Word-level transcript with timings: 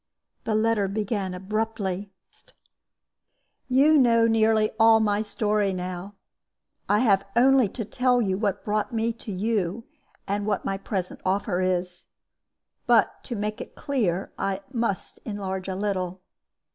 The 0.45 0.55
letter 0.55 0.87
began 0.87 1.35
abruptly: 1.35 2.11
"You 3.67 3.99
know 3.99 4.27
nearly 4.27 4.71
all 4.79 4.99
my 4.99 5.21
story 5.21 5.73
now. 5.73 6.15
I 6.89 7.01
have 7.01 7.23
only 7.35 7.69
to 7.69 7.85
tell 7.85 8.19
you 8.19 8.35
what 8.35 8.65
brought 8.65 8.91
me 8.91 9.13
to 9.13 9.31
you, 9.31 9.83
and 10.27 10.47
what 10.47 10.65
my 10.65 10.79
present 10.79 11.21
offer 11.23 11.61
is. 11.61 12.07
But 12.87 13.23
to 13.25 13.35
make 13.35 13.61
it 13.61 13.75
clear, 13.75 14.33
I 14.39 14.61
must 14.73 15.19
enlarge 15.23 15.67
a 15.67 15.75
little. 15.75 16.21